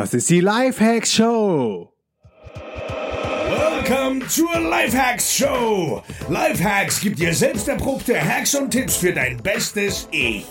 [0.00, 1.92] Das ist die Lifehacks Show.
[3.50, 6.02] Welcome zur Lifehacks Show.
[6.30, 10.46] Lifehacks gibt dir selbst erprobte Hacks und Tipps für dein bestes Ich.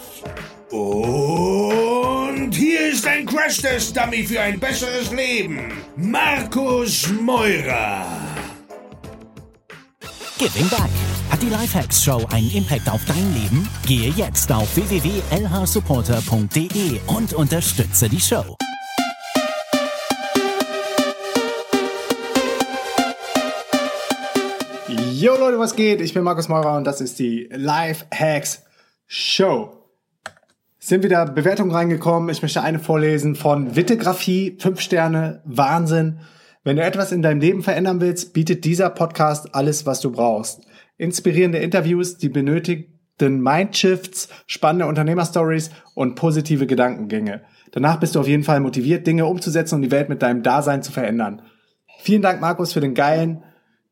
[0.69, 5.73] Und hier ist ein Crash-Test-Dummy für ein besseres Leben.
[5.95, 8.05] Markus Meurer.
[10.37, 10.91] Giving Back.
[11.31, 13.67] Hat die Lifehacks Show einen Impact auf dein Leben?
[13.87, 18.55] Gehe jetzt auf www.lhsupporter.de und unterstütze die Show.
[25.21, 25.99] Yo Leute, was geht?
[25.99, 28.63] Ich bin Markus Meurer und das ist die Life Hacks
[29.05, 29.73] Show.
[30.79, 32.29] Sind wieder Bewertungen reingekommen.
[32.29, 36.21] Ich möchte eine vorlesen von Wittegrafie, 5 Sterne, Wahnsinn.
[36.63, 40.61] Wenn du etwas in deinem Leben verändern willst, bietet dieser Podcast alles, was du brauchst.
[40.95, 47.41] Inspirierende Interviews, die benötigten Mindshifts, spannende Unternehmerstories und positive Gedankengänge.
[47.71, 50.81] Danach bist du auf jeden Fall motiviert, Dinge umzusetzen und die Welt mit deinem Dasein
[50.81, 51.41] zu verändern.
[51.99, 53.43] Vielen Dank, Markus, für den geilen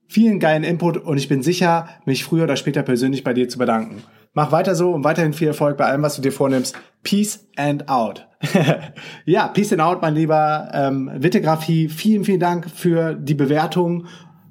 [0.07, 3.57] vielen geilen Input und ich bin sicher, mich früher oder später persönlich bei dir zu
[3.57, 4.03] bedanken.
[4.33, 6.75] Mach weiter so und weiterhin viel Erfolg bei allem, was du dir vornimmst.
[7.03, 8.27] Peace and out.
[9.25, 11.89] ja, Peace and out, mein lieber ähm, Wittegrafie.
[11.89, 14.05] Vielen, vielen Dank für die Bewertung.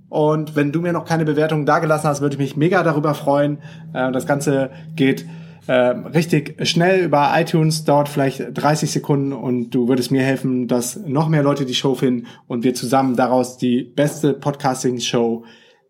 [0.09, 3.59] Und wenn du mir noch keine Bewertung dagelassen hast, würde ich mich mega darüber freuen.
[3.93, 5.27] Äh, das Ganze geht
[5.67, 10.97] äh, richtig schnell über iTunes, dauert vielleicht 30 Sekunden und du würdest mir helfen, dass
[10.97, 15.45] noch mehr Leute die Show finden und wir zusammen daraus die beste Podcasting-Show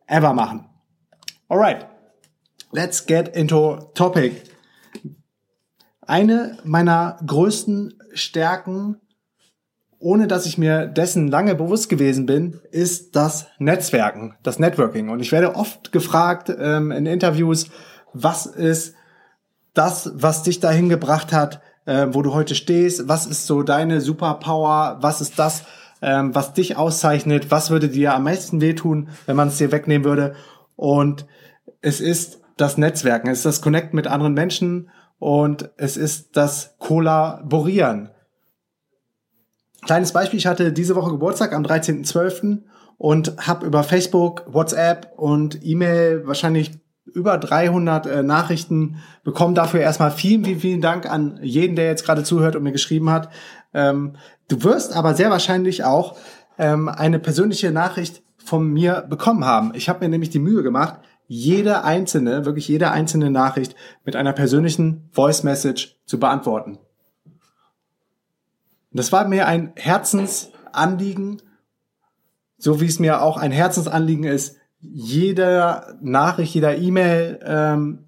[0.07, 0.67] ever machen.
[1.49, 1.87] Alright,
[2.73, 4.43] let's get into topic.
[6.01, 8.97] Eine meiner größten Stärken,
[9.99, 15.09] ohne dass ich mir dessen lange bewusst gewesen bin, ist das Netzwerken, das Networking.
[15.09, 17.69] Und ich werde oft gefragt ähm, in Interviews,
[18.13, 18.95] was ist
[19.77, 23.09] das, was dich dahin gebracht hat, äh, wo du heute stehst?
[23.09, 24.99] Was ist so deine Superpower?
[25.01, 25.65] Was ist das,
[26.03, 27.51] ähm, was dich auszeichnet?
[27.51, 30.35] Was würde dir am meisten wehtun, wenn man es dir wegnehmen würde?
[30.77, 31.27] Und
[31.81, 36.77] es ist das Netzwerken, es ist das Connect mit anderen Menschen und es ist das
[36.79, 38.11] Kollaborieren.
[39.83, 42.63] Kleines Beispiel, ich hatte diese Woche Geburtstag am 13.12.
[42.99, 46.81] und habe über Facebook, WhatsApp und E-Mail wahrscheinlich
[47.15, 49.55] über 300 äh, Nachrichten bekommen.
[49.55, 53.11] Dafür erstmal vielen, vielen, vielen Dank an jeden, der jetzt gerade zuhört und mir geschrieben
[53.11, 53.31] hat.
[53.73, 54.15] Ähm,
[54.49, 56.17] du wirst aber sehr wahrscheinlich auch
[56.59, 59.73] ähm, eine persönliche Nachricht von mir bekommen haben.
[59.75, 63.75] Ich habe mir nämlich die Mühe gemacht, jede einzelne, wirklich jede einzelne Nachricht
[64.05, 66.79] mit einer persönlichen Voice Message zu beantworten.
[68.93, 71.43] das war mir ein Herzensanliegen,
[72.57, 74.57] so wie es mir auch ein Herzensanliegen ist,
[74.93, 78.07] jeder Nachricht, jeder E-Mail ähm,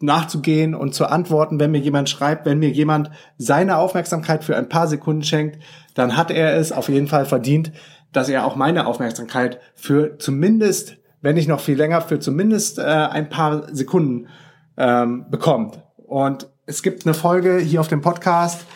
[0.00, 4.68] nachzugehen und zu antworten, wenn mir jemand schreibt, wenn mir jemand seine Aufmerksamkeit für ein
[4.68, 5.58] paar Sekunden schenkt,
[5.94, 7.72] dann hat er es auf jeden Fall verdient,
[8.12, 12.82] dass er auch meine Aufmerksamkeit für zumindest, wenn nicht noch viel länger, für zumindest äh,
[12.82, 14.26] ein paar Sekunden
[14.76, 15.80] ähm, bekommt.
[15.96, 18.66] Und es gibt eine Folge hier auf dem Podcast,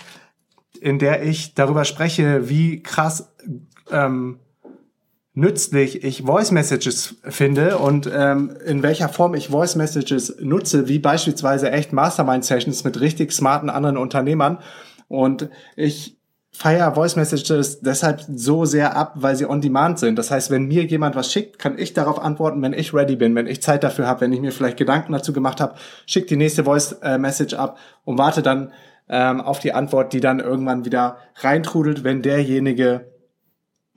[0.80, 3.32] in der ich darüber spreche, wie krass
[3.90, 4.38] ähm,
[5.36, 10.98] nützlich ich Voice Messages finde und ähm, in welcher Form ich Voice Messages nutze, wie
[10.98, 14.58] beispielsweise echt Mastermind Sessions mit richtig smarten anderen Unternehmern.
[15.08, 16.16] Und ich
[16.52, 20.18] feiere Voice Messages deshalb so sehr ab, weil sie on demand sind.
[20.18, 23.34] Das heißt, wenn mir jemand was schickt, kann ich darauf antworten, wenn ich ready bin,
[23.34, 25.74] wenn ich Zeit dafür habe, wenn ich mir vielleicht Gedanken dazu gemacht habe,
[26.06, 27.76] schick die nächste Voice äh, Message ab
[28.06, 28.72] und warte dann
[29.10, 33.15] ähm, auf die Antwort, die dann irgendwann wieder reintrudelt, wenn derjenige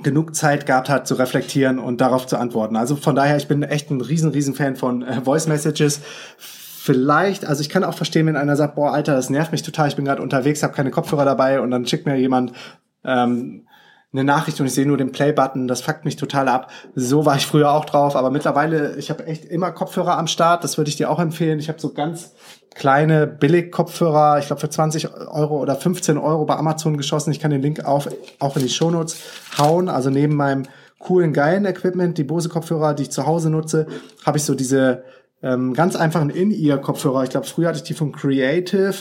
[0.01, 2.75] genug Zeit gehabt hat zu reflektieren und darauf zu antworten.
[2.75, 6.01] Also von daher, ich bin echt ein riesen, riesen Fan von äh, Voice Messages.
[6.37, 9.89] Vielleicht, also ich kann auch verstehen, wenn einer sagt, boah, Alter, das nervt mich total,
[9.89, 12.53] ich bin gerade unterwegs, habe keine Kopfhörer dabei und dann schickt mir jemand
[13.03, 13.67] ähm,
[14.11, 16.71] eine Nachricht und ich sehe nur den Play-Button, das fuckt mich total ab.
[16.95, 20.63] So war ich früher auch drauf, aber mittlerweile, ich habe echt immer Kopfhörer am Start,
[20.63, 21.59] das würde ich dir auch empfehlen.
[21.59, 22.33] Ich habe so ganz
[22.75, 27.31] kleine Billig-Kopfhörer, ich glaube für 20 Euro oder 15 Euro bei Amazon geschossen.
[27.31, 28.09] Ich kann den Link auf,
[28.39, 29.17] auch in die Shownotes
[29.57, 29.89] hauen.
[29.89, 30.63] Also neben meinem
[30.99, 33.87] coolen, geilen Equipment, die Bose-Kopfhörer, die ich zu Hause nutze,
[34.25, 35.03] habe ich so diese
[35.41, 37.23] ähm, ganz einfachen In-Ear-Kopfhörer.
[37.23, 38.95] Ich glaube, früher hatte ich die von Creative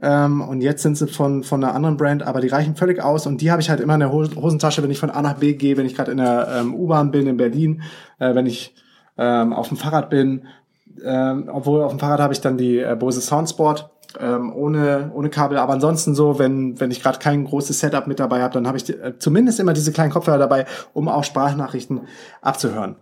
[0.00, 3.26] ähm, und jetzt sind sie von, von einer anderen Brand, aber die reichen völlig aus
[3.26, 5.54] und die habe ich halt immer in der Hosentasche, wenn ich von A nach B
[5.54, 7.82] gehe, wenn ich gerade in der ähm, U-Bahn bin in Berlin,
[8.18, 8.74] äh, wenn ich
[9.18, 10.46] ähm, auf dem Fahrrad bin,
[11.04, 13.90] ähm, obwohl auf dem Fahrrad habe ich dann die äh, Bose Soundsport
[14.20, 18.20] ähm, ohne ohne Kabel, aber ansonsten so, wenn wenn ich gerade kein großes Setup mit
[18.20, 22.02] dabei habe, dann habe ich äh, zumindest immer diese kleinen Kopfhörer dabei, um auch Sprachnachrichten
[22.40, 22.96] abzuhören.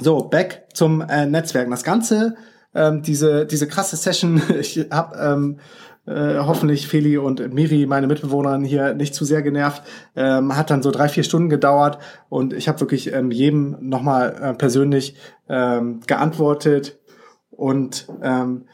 [0.00, 1.70] So, back zum äh, Netzwerken.
[1.70, 2.36] Das Ganze,
[2.74, 5.58] ähm, diese diese krasse Session, ich habe ähm,
[6.06, 9.82] äh, hoffentlich Feli und Miri, meine Mitbewohnerin hier, nicht zu sehr genervt.
[10.16, 14.34] Ähm, hat dann so drei, vier Stunden gedauert und ich habe wirklich ähm, jedem nochmal
[14.40, 15.16] äh, persönlich
[15.48, 16.98] ähm, geantwortet.
[17.50, 18.64] Und ähm,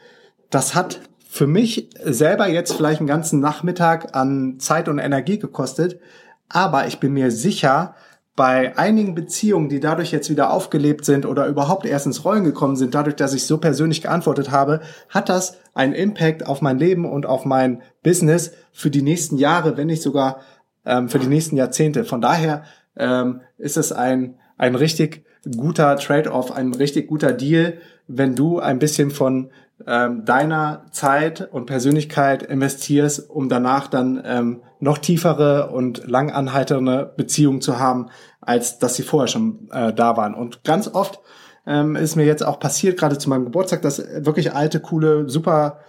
[0.49, 5.99] das hat für mich selber jetzt vielleicht einen ganzen Nachmittag an Zeit und Energie gekostet.
[6.47, 7.93] Aber ich bin mir sicher,
[8.39, 12.77] bei einigen Beziehungen, die dadurch jetzt wieder aufgelebt sind oder überhaupt erst ins Rollen gekommen
[12.77, 14.79] sind, dadurch, dass ich so persönlich geantwortet habe,
[15.09, 19.77] hat das einen Impact auf mein Leben und auf mein Business für die nächsten Jahre,
[19.77, 20.41] wenn nicht sogar
[20.85, 22.03] ähm, für die nächsten Jahrzehnte.
[22.03, 22.63] Von daher
[22.97, 25.23] ähm, ist es ein, ein richtig
[25.55, 27.77] guter Trade-off, ein richtig guter Deal,
[28.07, 29.51] wenn du ein bisschen von
[29.87, 37.61] ähm, deiner Zeit und Persönlichkeit investierst, um danach dann ähm, noch tiefere und langanhaltende Beziehungen
[37.61, 38.07] zu haben,
[38.41, 40.33] als dass sie vorher schon äh, da waren.
[40.33, 41.21] Und ganz oft
[41.69, 45.79] ähm, ist mir jetzt auch passiert, gerade zu meinem Geburtstag, dass wirklich alte, coole, super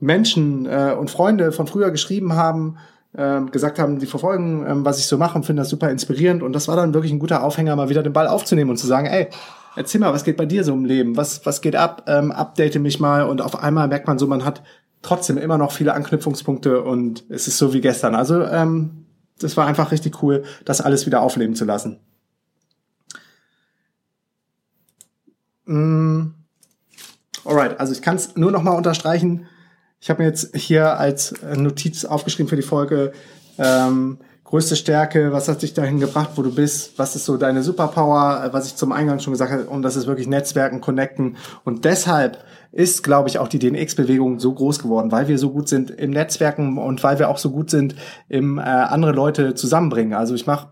[0.00, 2.78] Menschen äh, und Freunde von früher geschrieben haben,
[3.12, 6.42] äh, gesagt haben, die verfolgen, äh, was ich so mache und finden das super inspirierend.
[6.42, 8.86] Und das war dann wirklich ein guter Aufhänger, mal wieder den Ball aufzunehmen und zu
[8.86, 9.28] sagen, ey,
[9.76, 11.18] erzähl mal, was geht bei dir so im Leben?
[11.18, 12.04] Was, was geht ab?
[12.06, 13.24] Ähm, update mich mal.
[13.24, 14.62] Und auf einmal merkt man so, man hat
[15.02, 18.14] trotzdem immer noch viele Anknüpfungspunkte und es ist so wie gestern.
[18.14, 19.04] Also ähm,
[19.38, 22.00] das war einfach richtig cool, das alles wieder aufleben zu lassen.
[25.68, 26.34] Mm.
[27.44, 29.46] Alright, also ich kann es nur noch mal unterstreichen.
[30.00, 33.12] Ich habe mir jetzt hier als Notiz aufgeschrieben für die Folge
[33.58, 37.62] ähm, größte Stärke, was hat dich dahin gebracht, wo du bist, was ist so deine
[37.62, 41.36] Superpower, was ich zum Eingang schon gesagt habe, und das ist wirklich Netzwerken, Connecten.
[41.64, 45.68] Und deshalb ist, glaube ich, auch die DNX-Bewegung so groß geworden, weil wir so gut
[45.68, 47.94] sind im Netzwerken und weil wir auch so gut sind
[48.30, 50.14] im äh, andere Leute zusammenbringen.
[50.14, 50.68] Also ich mache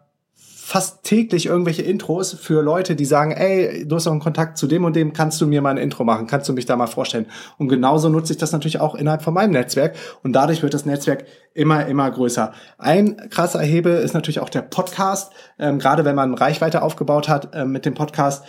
[0.67, 4.67] fast täglich irgendwelche Intros für Leute, die sagen, ey, du hast auch einen Kontakt zu
[4.67, 6.89] dem und dem, kannst du mir mal ein Intro machen, kannst du mich da mal
[6.89, 7.27] vorstellen.
[7.57, 10.85] Und genauso nutze ich das natürlich auch innerhalb von meinem Netzwerk und dadurch wird das
[10.85, 11.25] Netzwerk
[11.55, 12.53] immer, immer größer.
[12.79, 15.33] Ein krasser Hebel ist natürlich auch der Podcast.
[15.57, 18.45] Ähm, gerade wenn man Reichweite aufgebaut hat äh, mit dem Podcast,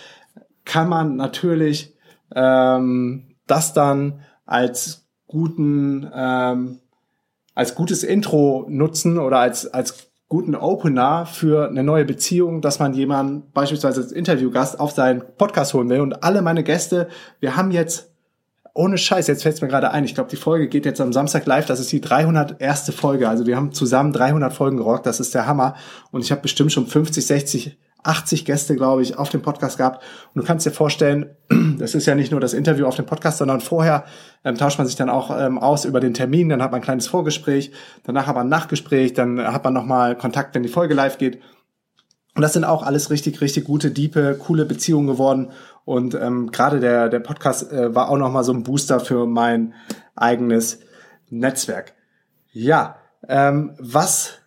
[0.66, 1.96] kann man natürlich
[2.34, 6.80] ähm, das dann als guten ähm,
[7.54, 12.94] als gutes Intro nutzen oder als als guten Opener für eine neue Beziehung, dass man
[12.94, 16.02] jemanden beispielsweise als Interviewgast auf seinen Podcast holen will.
[16.02, 17.08] Und alle meine Gäste,
[17.40, 18.12] wir haben jetzt,
[18.74, 21.14] ohne Scheiß, jetzt fällt es mir gerade ein, ich glaube, die Folge geht jetzt am
[21.14, 22.94] Samstag live, das ist die 301.
[22.94, 23.30] Folge.
[23.30, 25.76] Also wir haben zusammen 300 Folgen gerockt, das ist der Hammer.
[26.12, 27.78] Und ich habe bestimmt schon 50, 60
[28.08, 30.04] 80 Gäste, glaube ich, auf dem Podcast gehabt.
[30.34, 31.36] Und du kannst dir vorstellen,
[31.78, 34.06] das ist ja nicht nur das Interview auf dem Podcast, sondern vorher
[34.44, 36.84] ähm, tauscht man sich dann auch ähm, aus über den Termin, dann hat man ein
[36.84, 37.72] kleines Vorgespräch,
[38.04, 41.42] danach man ein Nachgespräch, dann hat man nochmal Kontakt, wenn die Folge live geht.
[42.36, 45.50] Und das sind auch alles richtig, richtig gute, diepe, coole Beziehungen geworden.
[45.86, 49.74] Und ähm, gerade der, der Podcast äh, war auch nochmal so ein Booster für mein
[50.16, 50.80] eigenes
[51.30, 51.94] Netzwerk.
[52.52, 54.40] Ja, ähm, was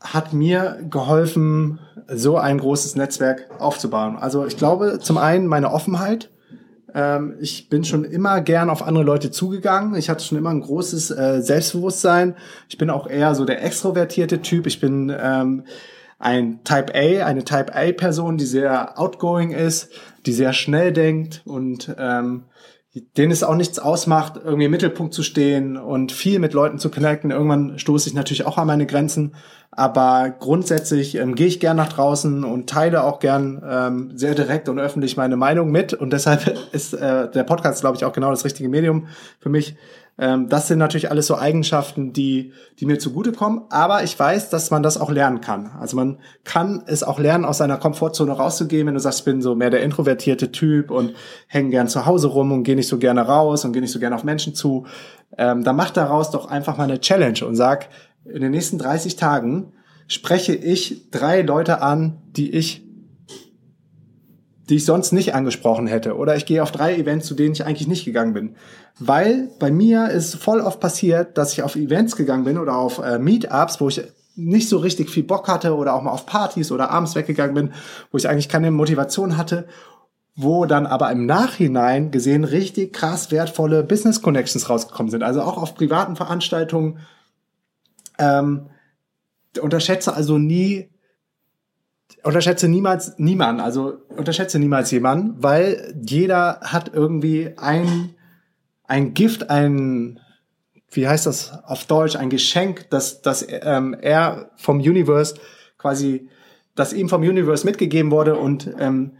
[0.00, 4.16] hat mir geholfen, so ein großes Netzwerk aufzubauen.
[4.16, 6.30] Also ich glaube, zum einen meine Offenheit.
[6.94, 9.94] Ähm, ich bin schon immer gern auf andere Leute zugegangen.
[9.94, 12.36] Ich hatte schon immer ein großes äh, Selbstbewusstsein.
[12.68, 14.66] Ich bin auch eher so der extrovertierte Typ.
[14.66, 15.64] Ich bin ähm,
[16.18, 19.90] ein Type A, eine Type A Person, die sehr outgoing ist,
[20.26, 22.44] die sehr schnell denkt und ähm,
[23.16, 26.90] denen es auch nichts ausmacht, irgendwie im Mittelpunkt zu stehen und viel mit Leuten zu
[26.90, 27.30] connecten.
[27.30, 29.34] Irgendwann stoße ich natürlich auch an meine Grenzen,
[29.78, 34.68] aber grundsätzlich ähm, gehe ich gern nach draußen und teile auch gern ähm, sehr direkt
[34.68, 38.30] und öffentlich meine Meinung mit und deshalb ist äh, der Podcast, glaube ich, auch genau
[38.30, 39.06] das richtige Medium
[39.38, 39.76] für mich,
[40.18, 43.62] ähm, das sind natürlich alles so Eigenschaften, die, die mir zugutekommen.
[43.70, 45.70] Aber ich weiß, dass man das auch lernen kann.
[45.78, 48.86] Also man kann es auch lernen, aus seiner Komfortzone rauszugehen.
[48.86, 51.12] Wenn du sagst, ich bin so mehr der introvertierte Typ und
[51.46, 54.00] hänge gern zu Hause rum und gehe nicht so gerne raus und gehe nicht so
[54.00, 54.86] gerne auf Menschen zu,
[55.36, 57.88] ähm, dann mach daraus doch einfach mal eine Challenge und sag,
[58.24, 59.72] in den nächsten 30 Tagen
[60.08, 62.84] spreche ich drei Leute an, die ich
[64.68, 66.16] die ich sonst nicht angesprochen hätte.
[66.16, 68.54] Oder ich gehe auf drei Events, zu denen ich eigentlich nicht gegangen bin.
[68.98, 72.98] Weil bei mir ist voll oft passiert, dass ich auf Events gegangen bin oder auf
[72.98, 74.02] äh, Meetups, wo ich
[74.36, 77.72] nicht so richtig viel Bock hatte oder auch mal auf Partys oder abends weggegangen bin,
[78.10, 79.66] wo ich eigentlich keine Motivation hatte,
[80.36, 85.22] wo dann aber im Nachhinein gesehen richtig krass wertvolle Business Connections rausgekommen sind.
[85.22, 86.98] Also auch auf privaten Veranstaltungen.
[88.18, 88.66] Ähm,
[89.60, 90.90] unterschätze also nie
[92.22, 98.14] unterschätze niemals niemanden, also unterschätze niemals jemanden, weil jeder hat irgendwie ein,
[98.84, 100.20] ein Gift, ein,
[100.90, 105.36] wie heißt das auf Deutsch, ein Geschenk, das, das ähm, er vom Universe
[105.76, 106.28] quasi,
[106.74, 109.12] das ihm vom Universe mitgegeben wurde und ähm,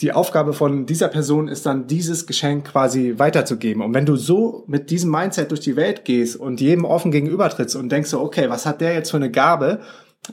[0.00, 3.82] die Aufgabe von dieser Person ist dann, dieses Geschenk quasi weiterzugeben.
[3.82, 7.76] Und wenn du so mit diesem Mindset durch die Welt gehst und jedem offen gegenübertrittst
[7.76, 9.80] und denkst so, okay, was hat der jetzt für eine Gabe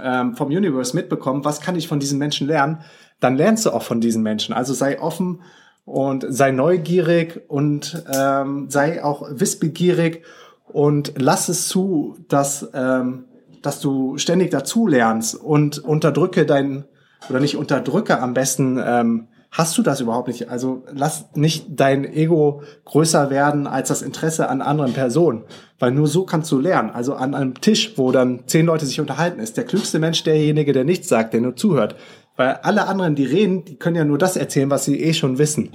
[0.01, 2.79] ähm, vom Universe mitbekommen, was kann ich von diesen Menschen lernen,
[3.19, 4.53] dann lernst du auch von diesen Menschen.
[4.53, 5.41] Also sei offen
[5.85, 10.23] und sei neugierig und ähm, sei auch wissbegierig
[10.67, 13.25] und lass es zu, dass, ähm,
[13.61, 16.85] dass du ständig dazu lernst und unterdrücke dein,
[17.29, 20.49] oder nicht unterdrücke am besten, ähm, hast du das überhaupt nicht.
[20.49, 25.43] Also lass nicht dein Ego größer werden als das Interesse an anderen Personen,
[25.77, 26.89] weil nur so kannst du lernen.
[26.89, 30.71] Also an einem Tisch, wo dann zehn Leute sich unterhalten, ist der klügste Mensch derjenige,
[30.71, 31.95] der nichts sagt, der nur zuhört.
[32.37, 35.37] Weil alle anderen, die reden, die können ja nur das erzählen, was sie eh schon
[35.37, 35.69] wissen.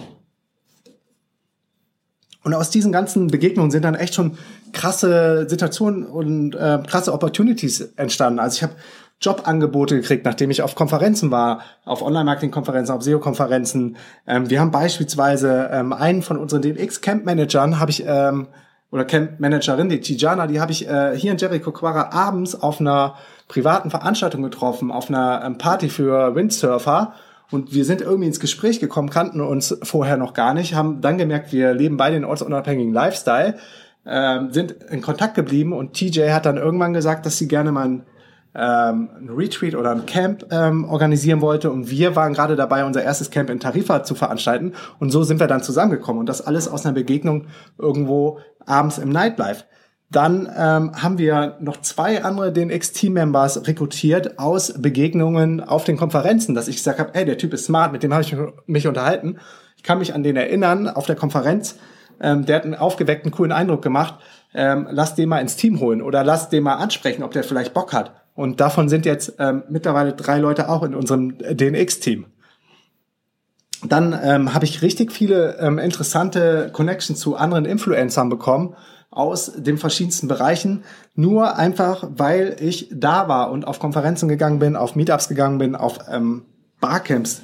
[2.43, 4.39] Und aus diesen ganzen Begegnungen sind dann echt schon
[4.73, 8.39] krasse Situationen und äh, krasse Opportunities entstanden.
[8.39, 8.75] Also ich habe
[9.21, 13.97] Jobangebote gekriegt, nachdem ich auf Konferenzen war, auf Online-Marketing-Konferenzen, auf SEO-Konferenzen.
[14.27, 18.49] Ähm, wir haben beispielsweise ähm, einen von unseren DX-Camp-Managern, habe ich, ähm,
[18.91, 23.15] oder Camp-Managerin, die Tijana, die habe ich äh, hier in Jericho Quara abends auf einer
[23.49, 27.15] privaten Veranstaltung getroffen, auf einer ähm, Party für Windsurfer.
[27.51, 31.17] Und wir sind irgendwie ins Gespräch gekommen, kannten uns vorher noch gar nicht, haben dann
[31.17, 33.55] gemerkt, wir leben beide den ortsunabhängigen Lifestyle,
[34.05, 37.87] ähm, sind in Kontakt geblieben und TJ hat dann irgendwann gesagt, dass sie gerne mal
[37.87, 38.03] ein
[38.57, 43.03] ähm, ein Retreat oder ein Camp ähm, organisieren wollte und wir waren gerade dabei, unser
[43.03, 46.67] erstes Camp in Tarifa zu veranstalten und so sind wir dann zusammengekommen und das alles
[46.67, 47.47] aus einer Begegnung
[47.79, 49.65] irgendwo abends im Nightlife.
[50.11, 56.69] Dann ähm, haben wir noch zwei andere DNX-Team-Members rekrutiert aus Begegnungen auf den Konferenzen, dass
[56.69, 58.37] ich gesagt habe, ey, der Typ ist smart, mit dem habe ich
[58.67, 59.39] mich unterhalten.
[59.77, 61.77] Ich kann mich an den erinnern, auf der Konferenz,
[62.21, 64.15] ähm, der hat einen aufgeweckten, coolen Eindruck gemacht.
[64.55, 67.75] Ähm, lass den mal ins Team holen oder lass den mal ansprechen, ob der vielleicht
[67.75, 68.26] Bock hat.
[68.37, 72.27] Und davon sind jetzt ähm, mittlerweile drei Leute auch in unserem DNX-Team.
[73.89, 78.77] Dann ähm, habe ich richtig viele ähm, interessante Connections zu anderen Influencern bekommen
[79.11, 84.77] aus den verschiedensten Bereichen, nur einfach, weil ich da war und auf Konferenzen gegangen bin,
[84.77, 86.43] auf Meetups gegangen bin, auf ähm,
[86.81, 87.41] Barcamps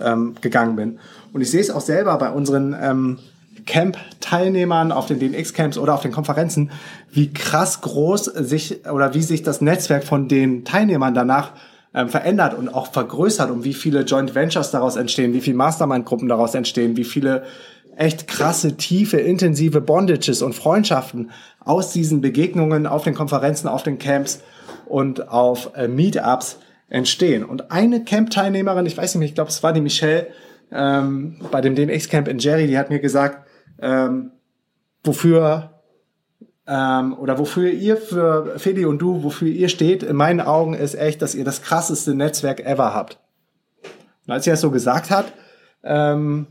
[0.00, 1.00] ähm, gegangen bin.
[1.32, 3.18] Und ich sehe es auch selber bei unseren ähm,
[3.68, 6.70] Camp-Teilnehmern auf den DNX-Camps oder auf den Konferenzen,
[7.12, 11.52] wie krass groß sich oder wie sich das Netzwerk von den Teilnehmern danach
[11.94, 16.28] ähm, verändert und auch vergrößert und wie viele Joint Ventures daraus entstehen, wie viele Mastermind-Gruppen
[16.28, 17.44] daraus entstehen, wie viele
[17.96, 21.30] echt krasse, tiefe, intensive Bondages und Freundschaften
[21.62, 24.40] aus diesen Begegnungen auf den Konferenzen, auf den Camps
[24.86, 26.58] und auf äh, Meetups
[26.88, 27.44] entstehen.
[27.44, 30.28] Und eine Camp-Teilnehmerin, ich weiß nicht, ich glaube, es war die Michelle
[30.72, 33.47] ähm, bei dem DNX-Camp in Jerry, die hat mir gesagt,
[33.80, 34.32] ähm,
[35.04, 35.70] wofür
[36.66, 40.94] ähm, oder wofür ihr für Feli und du, wofür ihr steht, in meinen Augen ist
[40.94, 43.18] echt, dass ihr das krasseste Netzwerk ever habt.
[44.26, 45.32] Und als sie das so gesagt hat,
[45.82, 46.46] ähm,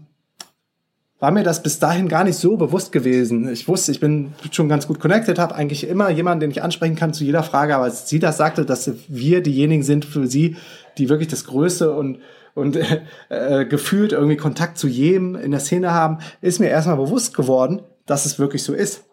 [1.19, 3.51] war mir das bis dahin gar nicht so bewusst gewesen.
[3.51, 6.95] Ich wusste, ich bin schon ganz gut connected, habe eigentlich immer jemanden, den ich ansprechen
[6.95, 10.57] kann zu jeder Frage, aber als sie das sagte, dass wir diejenigen sind für sie,
[10.97, 12.19] die wirklich das Größte und
[12.57, 16.97] und äh, äh, gefühlt irgendwie Kontakt zu jedem in der Szene haben, ist mir erstmal
[16.97, 19.03] bewusst geworden, dass es wirklich so ist.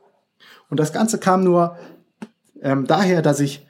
[0.71, 1.77] Und das Ganze kam nur
[2.63, 3.67] ähm, daher, dass ich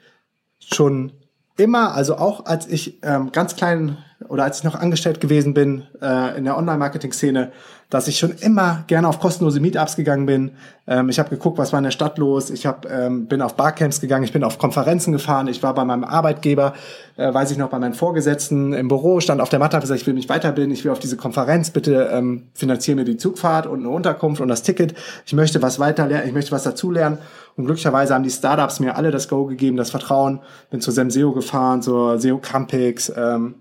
[0.59, 1.11] schon
[1.57, 3.97] immer, also auch als ich ähm, ganz klein
[4.29, 7.51] oder als ich noch angestellt gewesen bin äh, in der Online-Marketing-Szene,
[7.95, 10.51] dass ich schon immer gerne auf kostenlose Meetups gegangen bin.
[10.85, 12.49] Ähm, ich habe geguckt, was war in der Stadt los.
[12.49, 15.47] Ich hab, ähm, bin auf Barcamps gegangen, ich bin auf Konferenzen gefahren.
[15.47, 16.73] Ich war bei meinem Arbeitgeber,
[17.15, 20.01] äh, weiß ich noch, bei meinen Vorgesetzten im Büro, stand auf der Matte, habe gesagt,
[20.01, 23.65] ich will mich weiterbilden, ich will auf diese Konferenz, bitte ähm, finanziere mir die Zugfahrt
[23.65, 24.93] und eine Unterkunft und das Ticket.
[25.25, 27.17] Ich möchte was weiter lernen, ich möchte was dazulernen.
[27.55, 30.41] Und glücklicherweise haben die Startups mir alle das Go gegeben, das Vertrauen.
[30.69, 33.55] Bin zur Semseo gefahren, zur SEO Campix, ähm,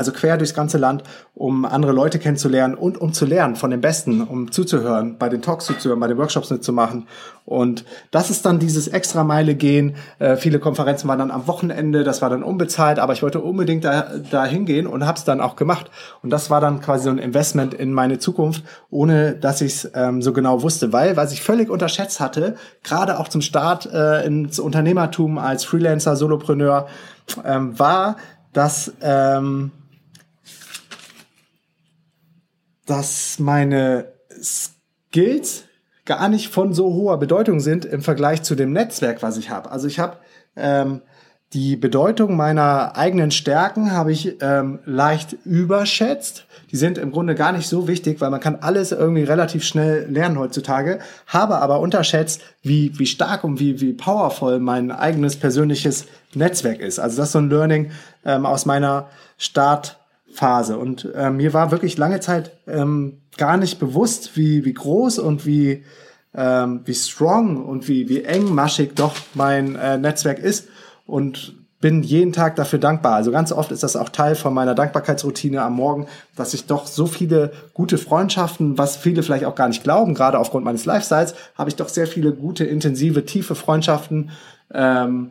[0.00, 1.04] also quer durchs ganze Land,
[1.34, 5.42] um andere Leute kennenzulernen und um zu lernen von den Besten, um zuzuhören, bei den
[5.42, 7.06] Talks zuzuhören, bei den Workshops mitzumachen.
[7.44, 9.96] Und das ist dann dieses extra Meile gehen.
[10.18, 13.84] Äh, viele Konferenzen waren dann am Wochenende, das war dann unbezahlt, aber ich wollte unbedingt
[13.84, 15.90] da, da hingehen und habe es dann auch gemacht.
[16.22, 19.90] Und das war dann quasi so ein Investment in meine Zukunft, ohne dass ich es
[19.94, 24.24] ähm, so genau wusste, weil was ich völlig unterschätzt hatte, gerade auch zum Start äh,
[24.24, 26.86] ins Unternehmertum als Freelancer, Solopreneur,
[27.44, 28.16] ähm, war,
[28.54, 29.72] dass ähm,
[32.86, 35.64] dass meine Skills
[36.04, 39.70] gar nicht von so hoher Bedeutung sind im Vergleich zu dem Netzwerk, was ich habe.
[39.70, 40.16] Also ich habe
[40.56, 41.02] ähm,
[41.52, 46.46] die Bedeutung meiner eigenen Stärken habe ich ähm, leicht überschätzt.
[46.70, 50.08] Die sind im Grunde gar nicht so wichtig, weil man kann alles irgendwie relativ schnell
[50.08, 51.00] lernen heutzutage.
[51.26, 57.00] Habe aber unterschätzt, wie, wie stark und wie, wie powerful mein eigenes persönliches Netzwerk ist.
[57.00, 57.90] Also das ist so ein Learning
[58.24, 59.99] ähm, aus meiner Start
[60.32, 60.78] Phase.
[60.78, 65.46] Und äh, mir war wirklich lange Zeit ähm, gar nicht bewusst, wie, wie groß und
[65.46, 65.84] wie,
[66.34, 70.68] ähm, wie strong und wie, wie engmaschig doch mein äh, Netzwerk ist.
[71.06, 73.14] Und bin jeden Tag dafür dankbar.
[73.14, 76.06] Also ganz oft ist das auch Teil von meiner Dankbarkeitsroutine am Morgen,
[76.36, 80.38] dass ich doch so viele gute Freundschaften, was viele vielleicht auch gar nicht glauben, gerade
[80.38, 84.30] aufgrund meines Lifestyles, habe ich doch sehr viele gute, intensive, tiefe Freundschaften,
[84.72, 85.30] ähm,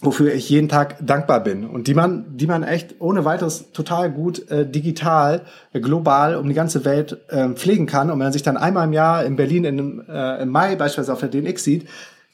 [0.00, 4.10] wofür ich jeden Tag dankbar bin und die man, die man echt ohne weiteres total
[4.10, 8.10] gut äh, digital, äh, global um die ganze Welt äh, pflegen kann.
[8.10, 11.12] Und wenn man sich dann einmal im Jahr in Berlin in, äh, im Mai beispielsweise
[11.12, 11.88] auf der DNX sieht,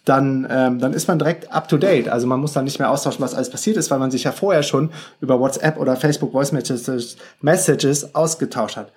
[0.05, 2.09] dann, ähm, dann ist man direkt up to date.
[2.09, 4.33] Also man muss dann nicht mehr austauschen, was alles passiert ist, weil man sich ja
[4.33, 4.91] vorher schon
[5.21, 8.91] über WhatsApp oder Facebook Voice Messages, Messages ausgetauscht hat.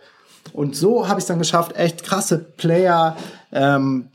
[0.53, 3.15] Und so habe ich es dann geschafft, echt krasse Player
[3.51, 4.07] ähm,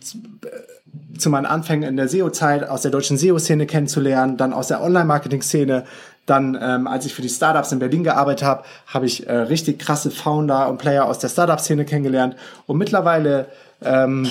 [1.19, 5.85] zu meinen Anfängen in der SEO-Zeit aus der deutschen SEO-Szene kennenzulernen, dann aus der Online-Marketing-Szene.
[6.27, 9.79] Dann, ähm, als ich für die Startups in Berlin gearbeitet habe, habe ich äh, richtig
[9.79, 12.37] krasse Founder und Player aus der Startup-Szene kennengelernt.
[12.67, 13.49] Und mittlerweile
[13.83, 14.29] ähm,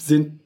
[0.00, 0.40] sind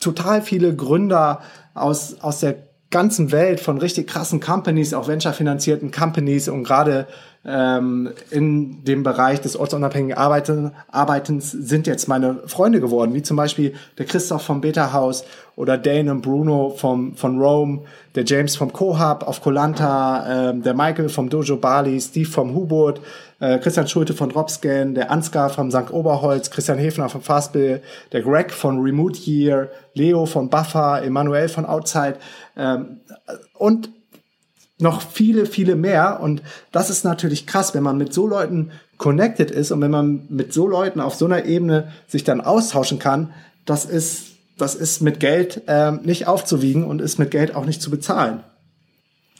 [0.00, 1.40] total viele Gründer
[1.74, 2.56] aus, aus der
[2.90, 7.06] ganzen Welt von richtig krassen Companies, auch venture-finanzierten Companies und gerade
[7.46, 13.36] ähm, in dem Bereich des ortsunabhängigen Arbeiten, Arbeitens sind jetzt meine Freunde geworden, wie zum
[13.36, 15.24] Beispiel der Christoph vom Beta House
[15.54, 17.82] oder Dane und Bruno vom, von Rome,
[18.16, 23.00] der James vom Cohub auf Colanta, ähm, der Michael vom Dojo Bali, Steve vom Hubot,
[23.38, 25.92] äh, Christian Schulte von Dropscan, der Ansgar vom St.
[25.92, 31.64] Oberholz, Christian Hefner von Fastbill, der Greg von Remote Year, Leo von Buffer, Emanuel von
[31.64, 32.16] Outside
[32.56, 33.00] ähm,
[33.54, 33.90] und
[34.78, 36.20] noch viele, viele mehr.
[36.20, 36.42] Und
[36.72, 40.52] das ist natürlich krass, wenn man mit so Leuten connected ist und wenn man mit
[40.52, 43.32] so Leuten auf so einer Ebene sich dann austauschen kann,
[43.64, 47.82] das ist, das ist mit Geld ähm, nicht aufzuwiegen und ist mit Geld auch nicht
[47.82, 48.40] zu bezahlen.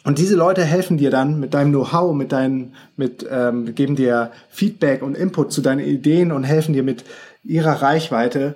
[0.04, 4.30] Und diese Leute helfen dir dann mit deinem Know-how, mit deinen, mit ähm, geben dir
[4.50, 7.04] Feedback und Input zu deinen Ideen und helfen dir mit
[7.42, 8.54] ihrer Reichweite.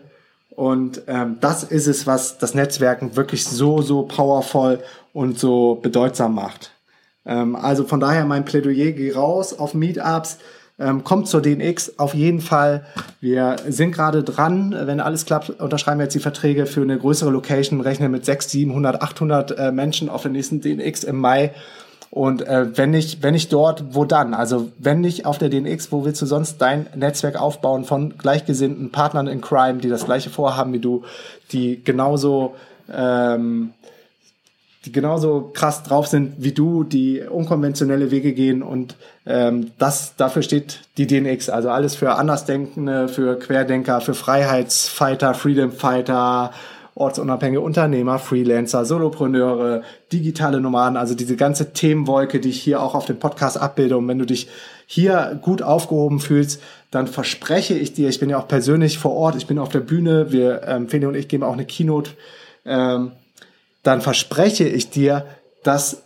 [0.60, 4.80] Und ähm, das ist es, was das Netzwerken wirklich so, so powerful
[5.14, 6.72] und so bedeutsam macht.
[7.24, 10.36] Ähm, also von daher mein Plädoyer, geh raus auf Meetups,
[10.78, 12.84] ähm, kommt zur DNX auf jeden Fall.
[13.22, 17.30] Wir sind gerade dran, wenn alles klappt, unterschreiben wir jetzt die Verträge für eine größere
[17.30, 21.54] Location, rechnen mit 600, 700, 800 äh, Menschen auf der nächsten DNX im Mai.
[22.10, 24.34] Und äh, wenn nicht, wenn nicht dort, wo dann?
[24.34, 28.90] Also wenn nicht auf der DNX, wo willst du sonst dein Netzwerk aufbauen von gleichgesinnten
[28.90, 31.04] Partnern in Crime, die das gleiche vorhaben wie du,
[31.52, 32.56] die genauso
[32.92, 33.72] ähm,
[34.86, 38.96] die genauso krass drauf sind wie du, die unkonventionelle Wege gehen und
[39.26, 45.72] ähm, das dafür steht die DNX, also alles für Andersdenkende, für Querdenker, für Freiheitsfighter, Freedom
[45.72, 46.52] Fighter,
[47.00, 49.82] ortsunabhängige Unternehmer, Freelancer, Solopreneure,
[50.12, 53.96] digitale Nomaden, also diese ganze Themenwolke, die ich hier auch auf dem Podcast abbilde.
[53.96, 54.48] Und wenn du dich
[54.86, 59.36] hier gut aufgehoben fühlst, dann verspreche ich dir, ich bin ja auch persönlich vor Ort,
[59.36, 62.10] ich bin auf der Bühne, wir, ähm, Feli und ich geben auch eine Keynote
[62.64, 63.12] ähm,
[63.82, 65.26] dann verspreche ich dir,
[65.62, 66.02] dass,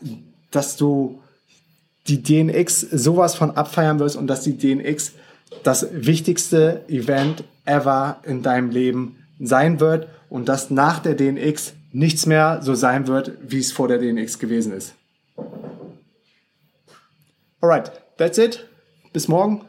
[0.51, 1.21] dass du
[2.07, 5.13] die DNX sowas von abfeiern wirst und dass die DNX
[5.63, 12.27] das wichtigste Event ever in deinem Leben sein wird und dass nach der DNX nichts
[12.27, 14.97] mehr so sein wird, wie es vor der DNX gewesen ist.
[17.61, 18.69] Alright, that's it.
[19.13, 19.65] Bis morgen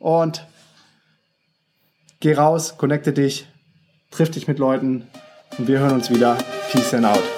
[0.00, 0.44] und
[2.18, 3.46] geh raus, connecte dich,
[4.10, 5.06] triff dich mit Leuten
[5.56, 6.36] und wir hören uns wieder.
[6.72, 7.37] Peace and out.